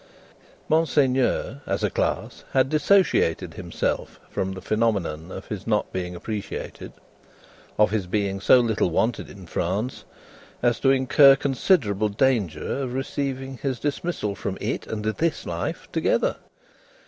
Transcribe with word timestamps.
Monseigneur, 0.67 1.61
as 1.67 1.83
a 1.83 1.91
class, 1.91 2.43
had 2.53 2.69
dissociated 2.69 3.53
himself 3.53 4.19
from 4.31 4.51
the 4.53 4.59
phenomenon 4.59 5.31
of 5.31 5.45
his 5.45 5.67
not 5.67 5.93
being 5.93 6.15
appreciated: 6.15 6.93
of 7.77 7.91
his 7.91 8.07
being 8.07 8.39
so 8.41 8.59
little 8.59 8.89
wanted 8.89 9.29
in 9.29 9.45
France, 9.45 10.03
as 10.63 10.79
to 10.79 10.89
incur 10.89 11.35
considerable 11.35 12.09
danger 12.09 12.81
of 12.81 12.95
receiving 12.95 13.57
his 13.59 13.79
dismissal 13.79 14.33
from 14.33 14.57
it, 14.59 14.87
and 14.87 15.05
this 15.05 15.45
life 15.45 15.87
together. 15.91 16.37